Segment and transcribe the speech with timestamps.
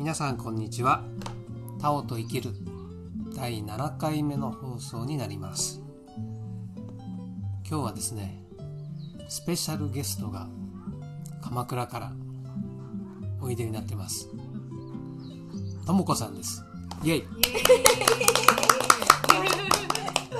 [0.00, 1.04] 皆さんこんにちは。
[1.78, 2.52] タオと生きる
[3.36, 5.82] 第7回目の放送になります。
[7.68, 8.42] 今日はですね
[9.28, 10.48] スペシャルゲストが
[11.42, 12.12] 鎌倉から
[13.42, 14.30] おいでになってます。
[15.86, 16.64] ともこさんです。
[17.04, 17.22] イエイ。
[17.28, 17.28] こ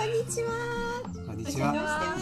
[0.02, 1.02] んにちは。
[1.26, 2.16] こんにちは。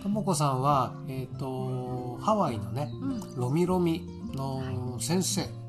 [0.00, 3.20] ともこさんはえっ、とハワイのねうん。
[3.34, 5.42] ロミロミの先生。
[5.42, 5.59] う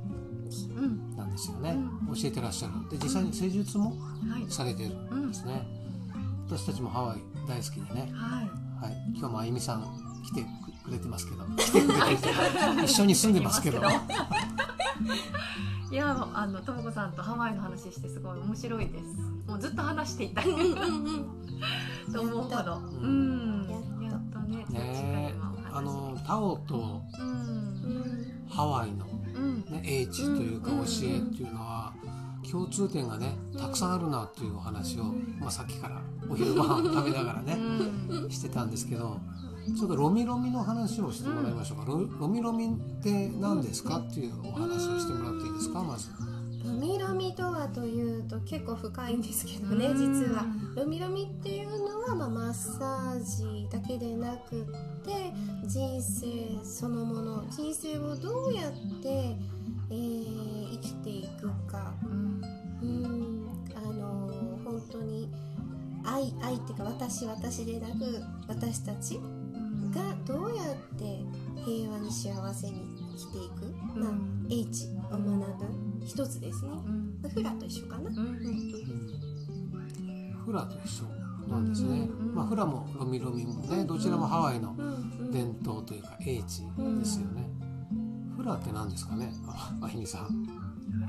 [1.31, 1.77] ですよね、
[2.09, 3.91] う教えてらっしゃるで実際に施術も
[4.29, 4.51] はい。
[4.51, 5.65] されてるんですね、
[6.47, 8.49] 私たちもハワイ大好きでね、はい。
[8.81, 9.83] はい、今日もあゆみさん
[10.23, 10.45] 来て
[10.83, 11.43] くれてますけど。
[11.57, 13.81] 来てくれてる一緒に住んでますけど。
[15.91, 19.05] いやあのともこさんとハワイの話してすごい面白いです。
[19.47, 20.41] もうずっと話していた。
[20.41, 20.49] と
[22.21, 22.77] 思うほど。
[23.01, 23.67] うん。
[24.01, 25.35] やっとねね
[25.71, 27.27] あのタオとうん。
[27.27, 28.11] うん
[28.49, 29.10] ハワイの、うん
[29.71, 30.75] ね、英知というか教
[31.07, 31.93] えっていうのは
[32.49, 35.03] 共通点がねたくさんあるなっていうお話を、
[35.39, 37.57] まあ、さっきからお昼ご飯を食べながらね
[38.09, 39.19] うんしてたんですけど
[39.77, 42.65] ちょっとロミロミの話をしてもらいましょうか、ロロミロミ
[42.99, 46.09] って何ですかっていうお話をしてもらっていいですかまず。
[46.65, 50.45] ロミロミとはというと結構深いんですけどね、実は。
[50.75, 54.65] ロミロミっていうのは、まあ、マッサージだけでなくっ
[55.03, 55.31] て
[55.65, 59.35] 人生そのもの人生をどうやって、
[59.91, 61.93] えー生きていくか。
[62.03, 62.41] うん。
[62.81, 63.49] うん。
[63.75, 64.27] あの
[64.63, 65.29] 本当に
[66.03, 69.91] 愛愛っていうか私私でなく私たちうん。
[69.91, 71.19] がどうやって
[71.63, 76.71] 平和に幸せに生きていく、まあうん H を学ぶ一つですね。
[76.71, 77.19] うん。
[77.21, 78.15] まあフラと一緒かな、うん。
[80.45, 81.03] フラと一緒
[81.47, 82.33] なんですね、うん。
[82.33, 84.75] まあ、フラもロミロミもねどちらもハワイの
[85.31, 87.47] 伝統というか英知ですよね、
[88.41, 89.31] フラって何ですかね？
[89.47, 90.25] ああひみさん。
[90.25, 91.07] フラ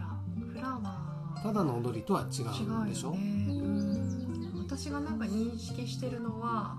[0.52, 1.40] フラは。
[1.42, 3.12] ただの踊りとは違違うんでしょ？
[3.12, 3.18] ね。
[3.48, 3.52] う
[4.58, 4.58] ん。
[4.58, 6.76] 私がなんか認識してるのは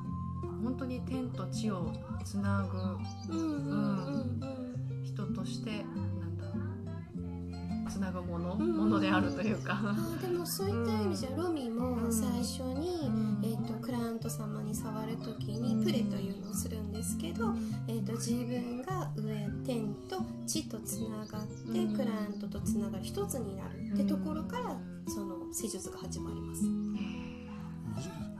[0.63, 1.91] 本当に天と地を
[2.23, 2.77] つなぐ
[3.35, 4.39] うん
[5.03, 5.75] 人としてな
[6.27, 6.53] んだろう。
[6.53, 6.72] つ
[8.03, 8.75] なぐもの、うん。
[8.75, 13.41] ものであるというか、あでもそういった意味じゃロミも最初に、うん。
[13.43, 17.53] えー、とクライアント様に触る時にプレというのをするんですけど、
[17.87, 21.95] えー、と自分が上天と地とつながって、うん。
[21.95, 23.83] クライアントとつながる一つになる。
[23.93, 24.77] ってところから
[25.07, 26.63] その施術が始まります。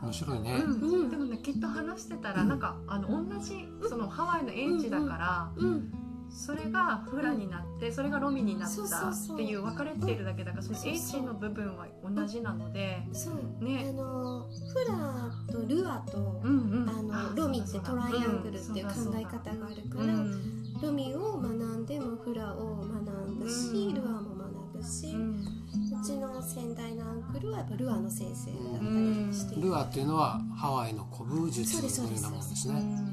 [0.01, 1.03] 面白いね、うん。
[1.03, 1.09] うん。
[1.09, 5.91] でもねきっと話してたらなんかあの同じそのハワイの英知だから、うん、
[6.33, 13.85] それがフラになってそれがロミになったっていう分かれているだけだからそのそうそう英知の部分は同じなので、そう、ね。
[13.89, 20.73] あのフラとルアと、うんうん、あのロミってトライアングルっていう考え方があるから、うん。
[20.81, 23.93] ロミを学んでもフラを学ぶし、うん。
[23.93, 25.63] ルアも学ぶし、ううん
[26.03, 32.73] ちの先代のアンクルはやっぱルアの先生だったうんりして、ルアっていうのはハワイの古武術そうですのようなものですね。
[32.73, 33.12] そうですうん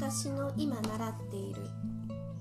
[0.00, 1.60] 私の今習っている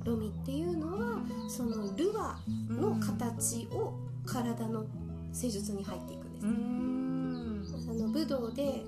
[0.04, 1.20] ロミっていうのは
[1.50, 3.96] そのルアの形を
[4.28, 4.86] 体の
[5.34, 7.66] 施術に入っていくんです、うん。
[7.90, 8.86] あの武道で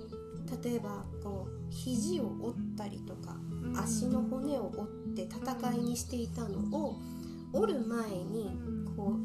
[0.64, 3.36] 例えばこう肘を折ったりとか
[3.76, 4.82] 足の骨を折
[5.14, 6.96] って戦いにしていたのを
[7.54, 8.56] 折る前に
[8.96, 9.16] こ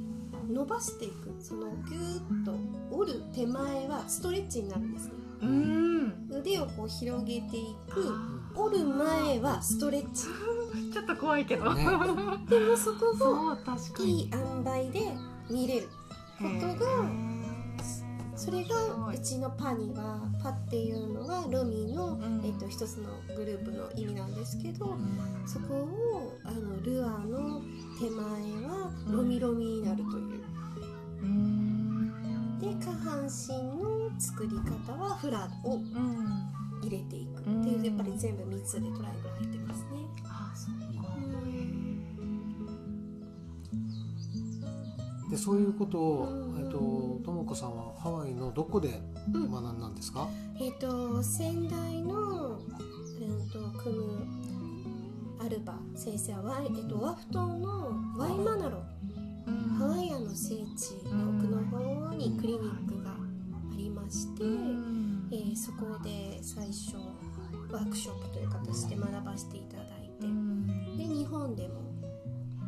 [0.49, 2.55] う伸ばしていくそのギューッと
[2.91, 5.12] 折る手前はストレッチになるんですね。
[5.19, 8.02] うん腕をこう広げていく。
[8.08, 10.28] あ折る前はストレッチ。
[10.28, 11.84] ー ちょっと怖いけど、ね。
[12.48, 14.22] でもそこをそう確かに。
[14.22, 15.00] いい塩梅で
[15.50, 15.88] 見れる。
[16.38, 17.08] ことが
[18.36, 22.42] それがうちのパにはパっていうのがロミの、うん。
[22.44, 24.96] えっと一つのグループの意味なんですけど
[25.46, 27.62] そこをあのルアーの
[27.98, 28.22] 手前
[28.68, 30.03] はロミロミになる
[34.44, 37.41] 作り方はフラをうん入れていく。
[37.41, 39.88] ってうんいうやっぱり全部3つでトライアングル入ってますね。
[40.25, 41.15] あそうか。
[45.31, 46.61] でそういうことを、うん。
[46.61, 46.79] えっと
[47.25, 49.00] ともこさんはハワイのどこで
[49.32, 49.50] うん。
[49.50, 50.29] 学んだんですか、
[50.61, 54.26] えっ、と先代の、うん、と組む
[55.43, 58.82] アルバ先生はえっとワフトのワイマナロ。
[59.47, 59.55] うん。
[59.79, 63.13] ハワイアンの聖地の奥の方にクリニックが
[64.04, 65.28] まして、うん。
[65.32, 66.96] えーそこで最初
[67.70, 70.96] ワークショップという形で学ばせていただいて、うん。
[70.96, 71.80] で日本でも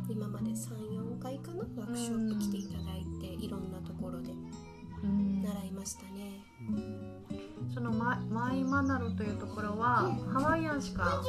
[0.09, 4.31] 今まで34回かなワークショップ来ていただいていろんなところで
[5.03, 5.43] うん。
[5.43, 6.43] 習いましたね。
[7.73, 11.21] そのママイマナロというところはハワイアンしか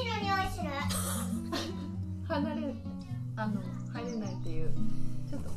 [2.28, 2.74] 離れ
[3.36, 3.60] あの
[3.92, 4.74] 入れないっていう
[5.28, 5.50] ちょっと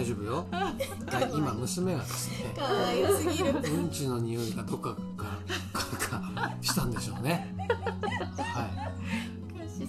[0.00, 0.46] 大丈夫よ。
[0.50, 3.50] だ今娘がですねかわいすぎる。
[3.50, 5.00] うんちの匂いがどっかか
[5.74, 7.54] らかかしたんでしょうね。
[8.38, 8.90] は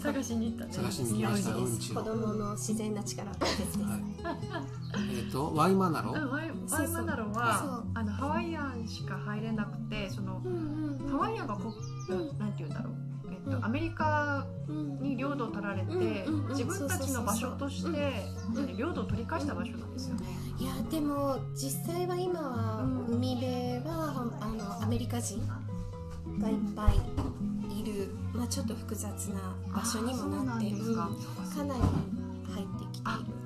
[0.02, 0.74] 探しに行ったね。
[0.74, 1.96] 探しに行きましたうんちを。
[1.96, 3.32] 子供の自然な力。
[3.40, 4.02] 大切です、い、はい、
[5.18, 6.12] えっ、とワイマナロ。
[6.12, 7.34] うんワイワイマナロそう。
[7.36, 11.10] はあのハワイアンしか入れなくてそのうんうんうん。
[11.10, 11.74] ハワイアンがこ
[12.10, 12.38] うん。
[12.38, 13.01] なんて言うんだろう、えっと
[13.58, 18.24] うんアメリカうんに領土を取られて、うんうんうん自分たちの場所として、
[18.78, 20.26] 領土を取り返した場所なんですよね。
[20.60, 25.40] いやでも実際は今はうん海辺はあのアメリカ人
[26.40, 31.64] がいっぱいいる、まあ、ちょっと複雑な場所にもなってあーそうなんですか。
[31.64, 33.41] なり入ってきてあいる。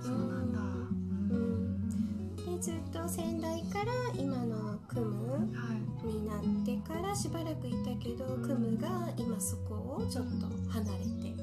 [2.77, 5.85] っと仙台から今のクムはい。
[6.07, 11.33] になってからしばらくいたけどクムが今そこをちょっと離れて、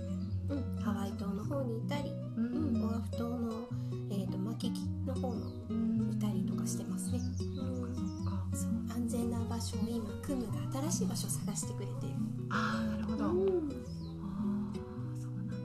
[0.51, 3.67] うん、ハワイ島の方にいたり、ううん、オアフ島の、
[4.11, 7.19] えー、とマキキの方のうんいたりとかしてますね。
[7.19, 8.45] うんそっか。
[8.55, 10.53] そう安全な場所を今クムが
[10.91, 12.15] 新しい場所を探してくれている。
[12.51, 13.25] ああなるほど。
[13.25, 15.59] ああうんそうなんだ。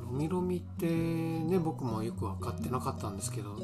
[0.00, 0.86] ロミロミって
[1.58, 3.58] ね僕もよく分かってなかったんですけど、んあ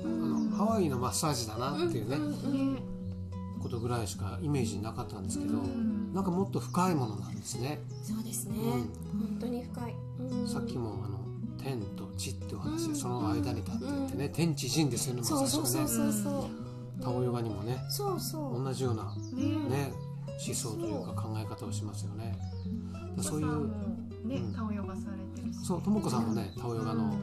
[0.50, 2.82] のハワイのマッサージだなっていうね、んんね。
[3.62, 8.70] ことぐらいしかイメージなかったんですけど、うんなんかもっと深いものなんですね、そうですね、うん。
[8.70, 10.48] 本当に深い、うん。
[10.48, 11.18] さっきもあの
[11.58, 12.94] 天と地ってお話、うん。
[12.94, 16.12] その間に立っていてね、天地人ですよねまそうそうさしくねそうそう。
[16.12, 16.48] そ
[17.00, 18.62] うタオヨガにもねそうそう。
[18.62, 19.42] 同じようなね。
[19.68, 19.92] ね
[20.46, 22.36] 思想というか考え方をしますよね。
[23.20, 23.40] そう。
[23.40, 23.66] いうお母さんも
[24.24, 25.66] ねうんタオヨガされてるし。
[25.66, 27.14] そうともこさんもねタオヨガのま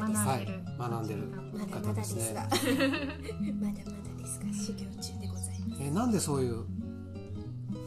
[0.00, 0.46] だです、はい
[0.78, 1.20] 学んでる。
[1.52, 2.42] まだまだですが。
[2.48, 2.62] まだま
[3.68, 3.72] だ
[4.18, 5.82] ですが修行中でございます。
[5.82, 6.64] えなんでそういう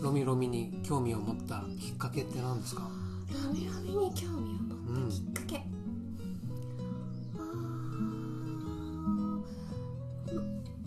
[0.01, 2.89] ロミロミに興味を持ったきっかけって何ですか？
[3.31, 5.63] ラミラミに興味を持ったきっかけ、
[7.37, 7.39] あ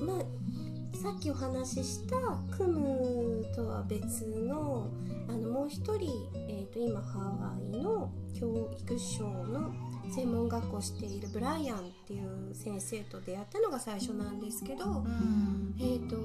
[0.00, 2.16] ーまあさっきお話しした
[2.56, 4.88] クムとは別の
[5.28, 6.10] あのもう一人、
[6.48, 9.72] えー、と今ハワイの教育省の
[10.10, 15.74] 専門学校をしているブライアンっていう先生と出会ったのが最初なんですけど、うん。
[15.78, 16.16] えーと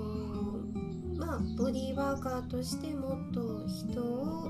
[1.17, 4.49] まあ、ボディーワーカーとしてもっと人を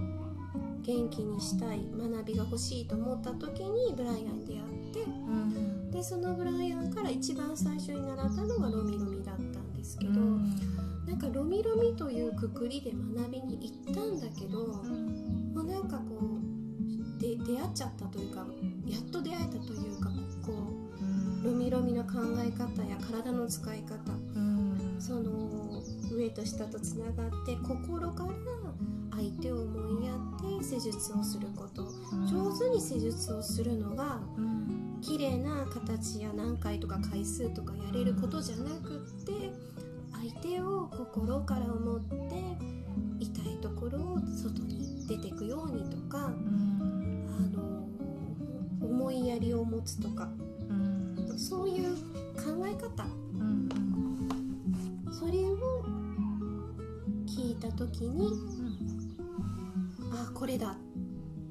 [0.81, 5.91] 元気にしたい学びが欲しいと思った時にブライアンに出会ってうん。
[5.91, 16.03] でそのブライアンから一番最初に習ったのがロミロミだったんですけど、なんかロミロミというくくりで学びに行ったんだけどもうなんかこ
[17.17, 18.45] うで出会っちゃったというか
[18.89, 20.09] やっと出会えたというか
[20.45, 23.95] こうロミロミの考え方や体の使い方
[24.35, 24.95] うん。
[24.99, 25.81] その
[26.11, 28.29] 上と下とつながって心から
[29.17, 31.83] 相手を思いやって施術をすること
[32.27, 34.99] 上手に施術をするのがうん。
[35.01, 39.31] 綺麗な形や何回とか回数とかやれることじゃなくって
[40.11, 42.15] 相手を心から思って
[43.19, 47.29] 痛いところを外に出てくようにとかうん。
[47.29, 47.68] あの
[48.89, 50.29] 思いやりを持つとか
[50.69, 51.37] うん。
[51.37, 51.95] そういう
[52.35, 53.69] 考え方うん。
[55.11, 55.57] それを
[57.27, 58.31] 聞いた時に
[60.11, 60.75] あこれだっ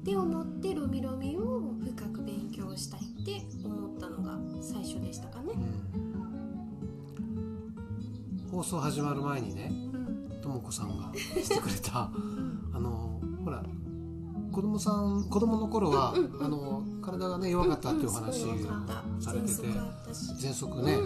[0.03, 5.53] て思ってロミロミを深く勉強したいって思ったのが最初でしたかね。
[8.51, 9.73] 放送始まる前にねう
[10.35, 10.41] ん。
[10.41, 12.09] ともこさんがしてくれた
[14.59, 18.49] 子供さん子供の頃は、うんうんあの体がね弱かったっていうお話うん。
[18.51, 20.97] うんそうよかったされてて喘息ね、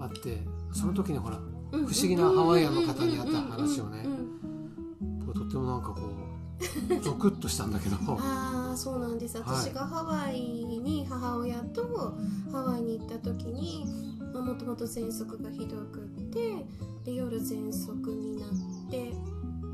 [0.00, 0.38] あって
[0.72, 1.38] その時にほら
[1.72, 1.86] うん。
[1.86, 5.28] 不思議なハワイアンの方に会った話をねうん。
[5.28, 7.96] うんとってもなんかこうゾクッとしたんだけど。
[8.18, 9.36] ああそうなんです。
[9.36, 9.46] はい。
[9.48, 12.16] 私がハワイに母親と
[12.50, 13.84] ハワイに行った時に
[14.32, 16.64] もともと喘息がひどくって
[17.04, 19.12] で夜喘息になって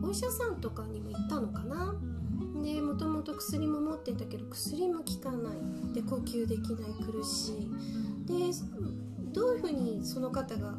[0.03, 1.95] お医者さんとかにも行ったのかな
[2.65, 5.93] でもともと薬も持っていたけど薬も効かない。
[5.93, 7.69] で呼吸できない苦しい。
[8.27, 8.35] で
[9.33, 10.75] どういうふうにその方が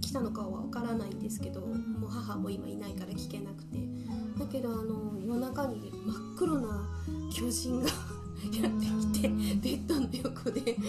[0.00, 3.78] 来たのかは分からないんですけどもう母も今いないから聞けなくて。
[4.40, 6.88] だけどあの夜中に真っ黒な
[7.30, 7.88] 巨人が
[8.52, 9.34] やってきてベ
[9.76, 10.80] ッドの横で本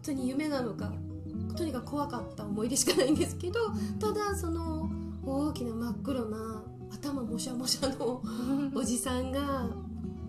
[0.00, 0.92] 当に夢なのか
[1.56, 3.58] とにかく怖かった思い出しかないんですけど
[3.98, 4.88] ただその
[5.24, 6.61] 大きな真っ黒な
[6.92, 8.22] 頭もしゃもしゃの
[8.74, 9.68] おじさんが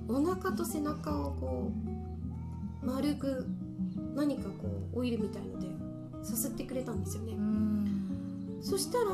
[0.08, 1.72] お腹と背中をこ
[2.82, 3.46] う丸く
[4.16, 5.68] 何かこうオイルみたいので
[6.24, 7.34] さすってくれたんですよね。
[7.34, 8.60] うん。
[8.62, 9.06] そしたら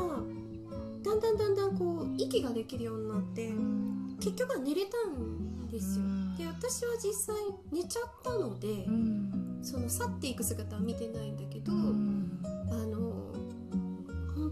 [1.02, 4.16] だんだんだんだんこう息ができるようになってうん。
[4.20, 6.04] 結局は寝れたんですよ。
[6.04, 6.36] うん。
[6.36, 7.36] で私は実際
[7.72, 9.60] 寝ちゃったのでうん。
[9.62, 12.40] その去っていく姿は見てないんだけど、うん。
[12.70, 12.99] あの本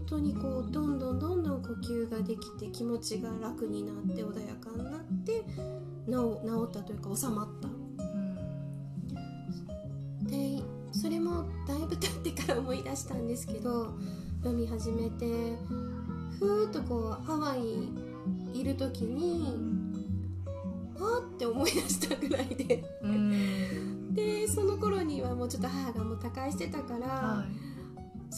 [0.09, 5.43] 当にこうどんどんどんどん呼吸ができて気持ちが楽になって穏やかになって
[6.07, 6.11] 治
[6.43, 7.69] 治ったというか収まった。
[10.27, 13.93] でそれもだいぶ経ってから思い出したんですけど
[14.43, 15.25] 飲み始めて
[16.39, 19.55] ふーっとこうハワイいる時に
[20.97, 22.83] あーって思い出したぐらいで。
[23.03, 24.13] うん。
[24.13, 27.68] でその頃にはもうちょっと母がもう他界してたから、はい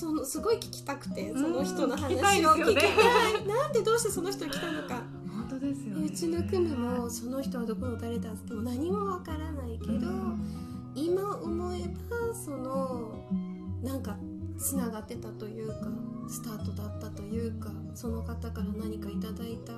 [0.02, 3.46] そのすごい聞きたくてその人の話をうん聞きたいね。
[3.46, 5.04] なんでどうしてその人が来たのか。
[5.32, 6.08] 本当ですよね。
[6.08, 10.08] でうちのクムもその人はどこの誰だっても何もわからないけど、
[10.96, 13.14] 今思えばその
[13.84, 14.18] なんか
[14.58, 15.76] つながってたというか
[16.28, 19.74] スタートだったというかその方から何かいただいた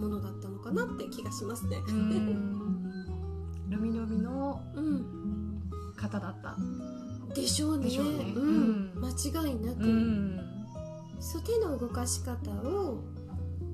[0.00, 1.82] ものだったのかなって気がしますね。
[1.88, 2.92] うん。
[3.68, 5.60] ルミノミのうん、
[5.96, 6.56] 方だった。
[6.56, 7.88] うねでしょうね。
[7.96, 8.92] ううん。
[8.94, 10.40] ん、間違いなく、うん。
[11.20, 13.02] そう手の動かし方を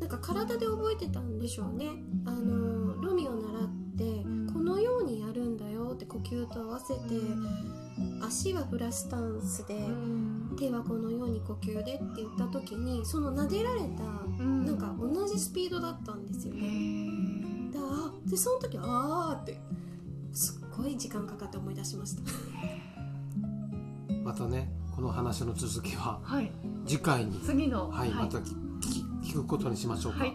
[0.00, 1.88] なんか体で覚えてたんでしょうね。
[2.26, 7.00] あのロミオ習ってこのようにやるんだよって呼吸と合わせて
[8.22, 10.56] 足はフラスタンスでうん。
[10.58, 13.84] 手はこのように呼吸でって言った時にその撫でられた
[14.38, 14.64] うん。
[14.66, 17.70] なんか同じスピードだったんですよへね
[18.26, 19.60] でその時あーって
[20.32, 22.22] すっごい時間かかって思い出しました
[24.24, 26.50] またねこの話の続きははい。
[26.86, 30.34] 次回に次のはい、また聞くことにしましょうか、はい